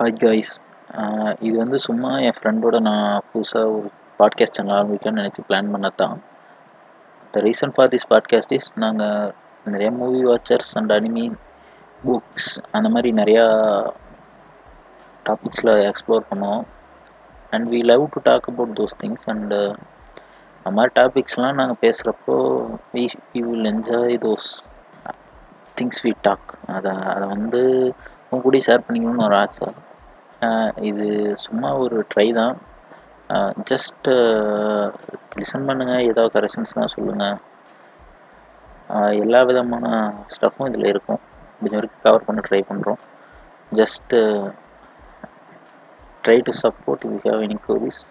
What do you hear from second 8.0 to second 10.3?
podcast is நாங்கள் நிறைய movie